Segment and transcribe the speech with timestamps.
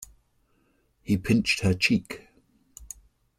[1.03, 2.27] He pinched her cheek.